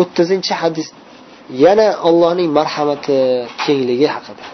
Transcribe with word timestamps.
o'ttizinchi 0.00 0.52
hadis. 0.62 0.88
Yana 1.64 1.86
allohning 2.08 2.50
marhamati 2.58 3.16
kengligi 3.62 4.08
haqida. 4.14 4.44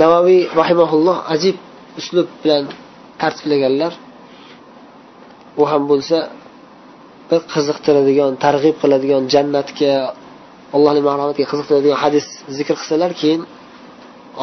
Navaviy 0.00 0.40
rahimaulloh 0.60 1.16
ajib 1.34 1.56
uslub 2.00 2.28
bilan 2.42 2.64
tartiblaganlar. 3.20 3.92
U 5.60 5.62
ham 5.70 5.82
bo'lsa 5.90 6.18
bir 7.30 7.40
qiziqtiradigan 7.54 8.32
targ'ib 8.44 8.76
qiladigan 8.82 9.22
jannatga 9.34 9.92
allohning 10.76 11.04
marhamatiga 11.10 11.46
qiziqtiradigan 11.52 11.98
hadis 12.04 12.26
zikr 12.58 12.74
qilsalar 12.80 13.12
keyin 13.20 13.42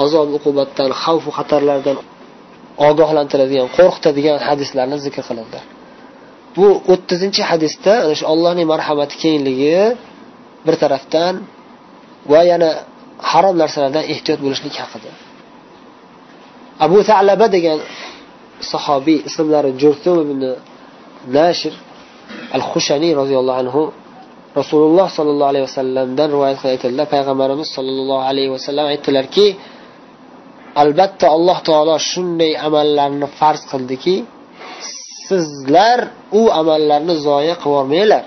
azob 0.03 0.27
uqubatdan 0.37 0.89
xavfu 1.03 1.29
xatarlardan 1.37 1.97
ogohlantiradigan 2.89 3.67
qo'rqitadigan 3.77 4.37
hadislarni 4.47 4.97
zikr 5.05 5.23
qiladilar. 5.29 5.63
Bu 6.57 6.67
o'ttizinchi 6.93 7.41
hadisda 7.49 7.93
ana 8.03 8.13
shu 8.19 8.25
allohning 8.33 8.67
marhamati 8.73 9.15
kengligi 9.23 9.79
bir 10.65 10.75
tarafdan 10.83 11.33
va 12.31 12.41
yana 12.51 12.69
harom 13.31 13.55
narsalardan 13.61 14.05
ehtiyot 14.13 14.39
bo'lishlik 14.45 14.75
haqida. 14.81 15.11
Abu 16.85 16.97
talaba 17.09 17.47
degan 17.55 17.79
sahobiy 18.71 19.19
ismlari 19.29 19.71
jurtum 19.81 20.15
ibn 20.25 20.41
nashir 21.37 21.73
al 22.57 22.63
xushaniy 22.71 23.11
roziyallohu 23.21 23.59
anhu 23.63 23.83
rasululloh 24.59 25.07
sollallohu 25.17 25.49
alayhi 25.53 25.65
vasallamdan 25.69 26.27
rivoyat 26.35 26.57
qilib 26.61 26.73
aytadilar. 26.75 27.05
Payg'ambarimiz 27.15 27.67
sollallohu 27.77 28.23
alayhi 28.31 28.51
vasallam 28.55 28.85
aytdilarki 28.93 29.47
albatta 30.83 31.25
alloh 31.35 31.57
taolo 31.69 31.95
shunday 32.11 32.51
amallarni 32.67 33.27
farz 33.39 33.61
qildiki 33.71 34.15
sizlar 35.27 35.99
u 36.39 36.41
amallarni 36.59 37.15
zoya 37.27 37.55
qilib 37.63 38.23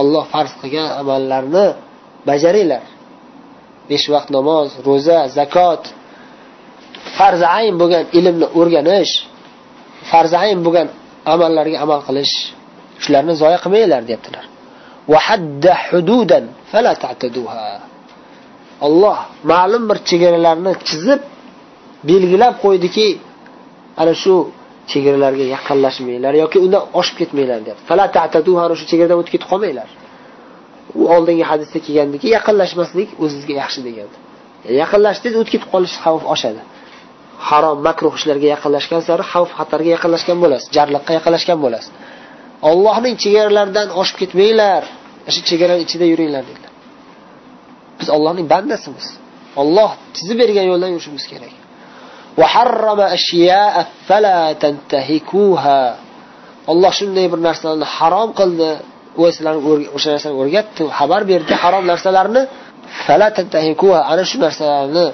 olloh 0.00 0.24
farz 0.32 0.52
qilgan 0.60 0.88
amallarni 1.00 1.66
bajaringlar. 2.28 2.84
Besh 3.90 4.06
vaqt 4.14 4.28
namoz 4.36 4.68
ro'za 4.86 5.18
zakot 5.38 5.82
farzi 7.16 7.46
ayn 7.58 7.74
bo'lgan 7.80 8.04
ilmni 8.18 8.46
o'rganish 8.60 9.12
farzi 10.10 10.36
ayn 10.44 10.58
bo'lgan 10.66 10.88
amallarga 11.34 11.76
amal 11.84 12.00
qilish 12.08 12.34
shularni 13.02 13.34
zoya 13.42 13.58
qilmanglar 13.64 14.02
deyaptilar. 14.08 14.44
Olloh 18.86 19.18
ma'lum 19.50 19.82
bir 19.90 19.98
chegaralarni 20.08 20.72
chizib 20.88 21.20
belgilab 22.08 22.54
qo'ydiki 22.64 23.08
ana 24.00 24.12
shu 24.22 24.34
chegaralarga 24.92 25.44
yaqinlashmanglar 25.54 26.32
yoki 26.42 26.58
undan 26.64 26.82
oshib 27.00 27.16
ketmanglar 27.20 27.60
deyapti. 27.66 27.82
Shu 28.80 28.84
chegaradan 28.90 29.16
o'tib 29.20 29.32
ketib 29.34 29.48
qolmanglar. 29.52 29.88
U 31.00 31.02
oldingi 31.14 31.44
hadisda 31.50 31.78
kelgandiki 31.86 32.26
yaqinlashmaslik 32.36 33.08
o'zizga 33.24 33.54
yaxshi 33.62 33.80
degandi. 33.88 34.16
E, 34.68 34.70
yaqinlashdingiz 34.82 35.36
o'tib 35.40 35.52
ketib 35.54 35.68
qolish 35.74 35.94
xavfi 36.04 36.26
oshadi. 36.34 36.60
Harom 37.48 37.78
makruh 37.88 38.14
ishlarga 38.18 38.48
yaqinlashgan 38.54 39.00
sari 39.08 39.24
xavf 39.32 39.50
xatarga 39.58 39.90
yaqinlashgan 39.96 40.38
bo'lasiz 40.44 40.68
jarliqqa 40.76 41.12
yaqinlashgan 41.18 41.58
bo'lasiz. 41.64 41.90
Ollohning 42.70 43.14
chegaralaridan 43.22 43.88
oshib 44.00 44.16
ketmanglar 44.22 44.82
shu 45.34 45.40
chegarani 45.50 45.82
ichida 45.86 46.06
yuringlar 46.12 46.42
dedilar. 46.50 46.72
Biz 48.00 48.08
ollohning 48.16 48.46
bandasimiz. 48.54 49.06
Olloh 49.60 49.90
chizib 50.16 50.36
bergan 50.42 50.66
yo'ldan 50.70 50.90
yurishimiz 50.94 51.24
kerak. 51.32 51.52
وحرم 52.38 53.00
أشياء 53.00 53.74
فلا 54.08 54.52
تنتهكوها. 54.62 55.82
olloh 56.72 56.92
shunday 56.98 57.26
bir 57.32 57.40
narsalarni 57.48 57.86
harom 57.96 58.30
qildi. 58.40 58.70
U 59.20 59.22
sizlarni 59.34 59.60
o'sha 59.96 60.08
narsani 60.14 60.34
o'rgatdi 60.42 60.82
xabar 60.98 61.22
berdi. 61.30 61.52
Harom 61.62 61.84
narsalarni 61.92 62.42
ana 64.12 64.24
shu 64.30 64.36
narsalarni 64.44 65.04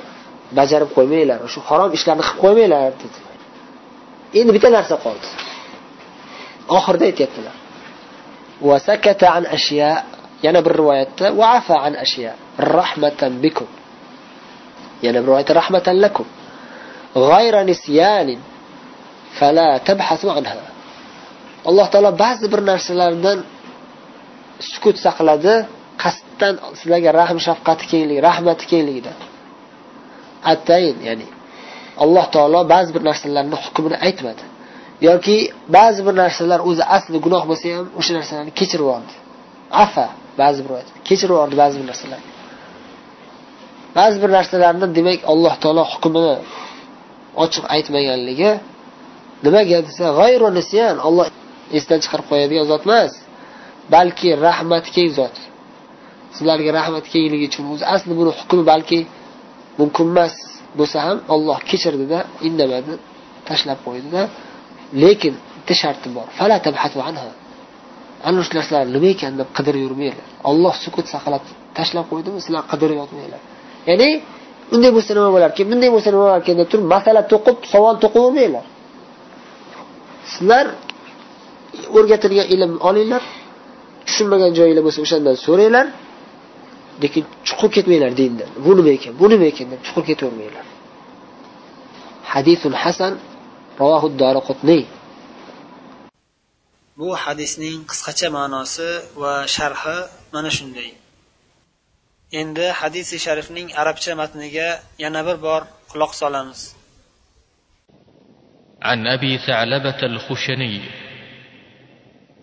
bajarib 0.59 0.91
qo'ymanglar 0.97 1.39
shu 1.55 1.61
harom 1.69 1.91
ishlarni 1.97 2.23
qilib 2.29 2.41
qo'ymanglar 2.45 2.93
dedi. 3.03 3.19
Endi 4.39 4.51
bitta 4.57 4.69
narsa 4.79 4.95
qoldi. 5.05 5.29
Oxirida 6.77 7.05
aytyaptilar. 7.11 7.57
Yana 10.47 10.61
bir 10.67 10.73
rivoyatda 10.81 11.27
an 11.87 11.95
ashya 12.05 12.31
rahmatan 12.77 13.33
bikum. 13.45 13.69
Yana 15.05 15.19
bir 15.23 15.27
rivoyatda 15.29 15.53
rahmatan 15.61 15.97
lakum. 16.05 16.27
G'ayra 17.15 17.61
nisyanin 17.71 18.41
fala 19.39 19.69
tabhasu 19.89 20.29
anha 20.39 20.55
alloh 21.69 21.87
taolo 21.93 22.11
ba'zi 22.25 22.47
bir 22.53 22.61
narsalardan 22.71 23.39
sukut 24.71 24.97
saqladi 25.07 25.55
qasddan 26.03 26.55
sizlarga 26.79 27.11
rahm 27.21 27.39
shafqati 27.47 27.85
kengligi 27.91 28.21
rahmati 28.29 28.65
kengligidan 28.71 29.19
atayin 30.53 30.99
ya'ni 31.09 31.29
alloh 32.03 32.27
taolo 32.35 32.61
ba'zi 32.75 32.91
bir 32.97 33.03
narsalarni 33.09 33.57
hukmini 33.65 33.97
aytmadi. 34.07 34.43
Yoki 35.09 35.37
ba'zi 35.77 36.01
bir 36.07 36.15
narsalar 36.23 36.61
o'zi 36.69 36.85
asli 36.97 37.17
gunoh 37.27 37.43
bo'lsa 37.51 37.67
ham 37.77 37.87
o'sha 37.99 38.13
narsalarni 38.19 38.53
kechirib 38.61 38.85
yubordi 38.87 39.15
afa 39.85 40.07
ba'zi 40.41 40.61
bir 40.65 40.71
kechirib 41.09 41.35
yubordi 41.35 41.55
ba'zi 41.63 41.77
bir 41.81 41.87
narsalarni. 41.91 42.29
Ba'zi 43.99 44.17
bir 44.23 44.31
narsalarni 44.37 44.87
demak 44.99 45.21
alloh 45.33 45.55
taolo 45.63 45.83
hukmini 45.93 46.35
ochiq 47.43 47.65
aytmaganligi 47.75 48.51
nimaga 49.45 49.79
desa 49.89 50.07
g'ayru 50.19 50.49
nisyan 50.59 50.97
olloh 51.09 51.27
esdan 51.79 51.99
chiqarib 52.05 52.27
qo'yadigan 52.31 52.67
zot 52.73 52.83
emas 52.89 53.13
balki 53.95 54.29
rahmati 54.47 54.91
keng 54.97 55.11
zot. 55.19 55.37
Sizlarga 56.35 56.71
rahmat 56.79 57.05
kengligi 57.13 57.47
uchun 57.51 57.65
o'zi 57.73 57.85
asli 57.95 58.13
buni 58.21 58.31
hukmi 58.39 58.63
balki 58.73 58.99
mumkin 59.81 60.07
emas 60.13 60.35
bo'lsa 60.79 60.99
ham 61.07 61.19
olloh 61.35 61.59
kechirdida 61.71 62.19
indamadi 62.49 62.93
tashlab 63.49 63.79
qo'ydida 63.87 64.23
lekin 65.03 65.35
bitta 65.57 65.75
sharti 65.83 66.09
bor. 66.17 66.27
Ana 68.29 68.41
shu 68.47 68.53
narsalar 68.59 68.87
nima 68.97 69.09
ekan 69.15 69.33
deb 69.41 69.49
qidirib 69.57 69.81
yurmanglar. 69.87 70.27
Olloh 70.51 70.75
sukut 70.85 71.07
saqlab 71.15 71.43
tashlab 71.79 72.07
qo'ydimi 72.13 72.39
sizlar 72.45 72.63
qidirib 72.73 72.97
yotmanglar. 73.03 73.41
Ya'ni 73.89 74.09
bunday 74.75 74.91
bo'lsa 74.97 75.11
nima 75.17 75.29
bo'larkan 75.35 75.65
bunday 75.71 75.91
bo'lsa 75.95 76.09
nima 76.13 76.23
bo'larkan 76.27 76.55
deb 76.61 76.69
turib 76.73 76.87
masala 76.95 77.21
to'qib 77.33 77.57
savol 77.73 77.95
to'qivermanglar 78.05 78.65
sizlar 80.33 80.67
o'rgatilgan 81.99 82.47
ilm 82.55 82.73
olinglar 82.89 83.23
tushunmagan 84.07 84.51
joyinglar 84.59 84.83
bo'lsa 84.87 85.01
o'shandan 85.07 85.37
so'ranglar 85.47 85.87
lekin 87.03 87.25
chuqur 87.49 87.71
ketmanglar 87.77 88.13
dindan. 88.21 88.49
Bu 88.65 88.71
nima 88.79 88.91
ekan 88.99 89.13
bu 89.21 89.27
nima 89.33 89.47
ekan 89.53 89.67
deb 89.73 89.81
chuqur 89.87 90.05
ketavermanglar. 90.11 90.67
Hadisul 92.33 92.77
hasan 92.83 93.13
ravohu 93.81 94.09
daraqutniy 94.23 94.83
bu 97.01 97.09
hadisning 97.25 97.79
qisqacha 97.91 98.29
ma'nosi 98.39 98.89
va 99.23 99.35
sharhi 99.57 99.99
mana 100.35 100.51
shunday. 100.59 100.89
Endi 102.41 102.67
hadisi 102.81 103.17
sharifning 103.25 103.69
arabcha 103.81 104.13
matniga 104.21 104.69
yana 105.05 105.21
bir 105.27 105.37
bor 105.47 105.63
quloq 105.91 106.13
solamiz. 106.23 106.61
عن 108.85 109.07
أبي 109.07 109.39
ثعلبة 109.39 110.01
الخشني 110.03 110.81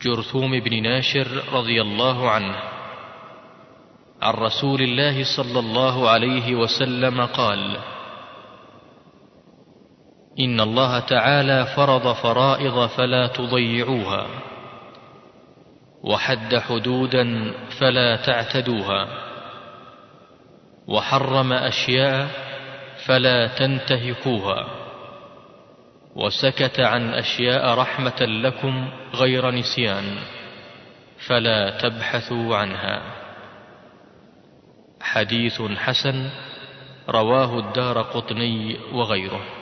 جرثوم 0.02 0.60
بن 0.60 0.84
ناشر 0.84 1.28
رضي 1.54 1.82
الله 1.82 2.30
عنه 2.30 2.56
عن 4.22 4.34
رسول 4.34 4.82
الله 4.82 5.24
صلى 5.38 5.60
الله 5.60 6.10
عليه 6.10 6.56
وسلم 6.56 7.26
قال 7.26 7.78
إن 10.40 10.60
الله 10.62 11.00
تعالى 11.00 11.66
فرض 11.76 12.14
فرائض 12.14 12.88
فلا 12.88 13.28
تضيعوها 13.28 14.28
وحد 16.04 16.56
حدودا 16.56 17.26
فلا 17.80 18.16
تعتدوها. 18.16 19.31
وحرم 20.92 21.54
أشياء 21.54 22.28
فلا 23.06 23.48
تنتهكوها. 23.48 24.68
وسكت 26.16 26.80
عن 26.80 27.14
أشياء 27.14 27.74
رحمة 27.74 28.22
لكم 28.22 28.92
غير 29.14 29.52
نسيان 29.52 30.18
فلا 31.28 31.78
تبحثوا 31.78 32.56
عنها. 32.56 33.02
حديث 35.02 35.62
حسن 35.62 36.30
رواه 37.10 37.60
الدار 37.60 38.02
قطني 38.02 38.78
وغيره. 38.94 39.61